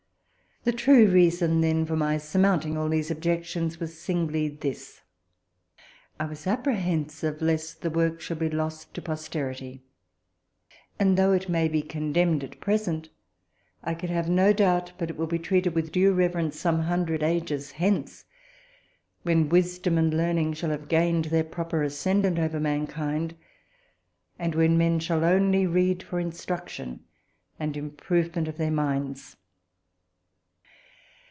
The 0.63 0.71
true 0.71 1.07
reason 1.07 1.61
then 1.61 1.87
for 1.87 1.95
my 1.95 2.19
surmounting 2.19 2.77
all 2.77 2.87
these 2.87 3.09
objections 3.09 3.79
was 3.79 3.97
singly 3.99 4.47
this: 4.47 5.01
I 6.19 6.25
was 6.25 6.45
apprehensive 6.45 7.41
lest 7.41 7.81
the 7.81 7.89
work 7.89 8.21
should 8.21 8.37
be 8.37 8.47
lost 8.47 8.93
to 8.93 9.01
posterity; 9.01 9.81
and 10.99 11.17
though 11.17 11.33
it 11.33 11.49
may 11.49 11.67
be 11.67 11.81
condemned 11.81 12.43
at 12.43 12.59
present, 12.59 13.09
I 13.83 13.95
can 13.95 14.09
have 14.09 14.29
no 14.29 14.53
doubt 14.53 14.91
but 14.99 15.09
it 15.09 15.17
will 15.17 15.25
be 15.25 15.39
treated 15.39 15.73
with 15.73 15.91
due 15.91 16.13
reverence 16.13 16.59
some 16.59 16.81
hundred 16.83 17.23
ages 17.23 17.71
hence, 17.71 18.25
when 19.23 19.49
wisdom 19.49 19.97
and 19.97 20.13
learning 20.13 20.53
shall 20.53 20.69
have 20.69 20.87
gained 20.87 21.25
their 21.25 21.43
proper 21.43 21.81
ascendant 21.81 22.37
over 22.37 22.59
mankind, 22.59 23.33
and 24.37 24.53
when 24.53 24.77
men 24.77 24.99
shall 24.99 25.23
only 25.25 25.65
read 25.65 26.03
for 26.03 26.19
instruction 26.19 27.03
and 27.59 27.75
improvement 27.75 28.47
of 28.47 28.57
their 28.57 28.69
minds. 28.69 29.37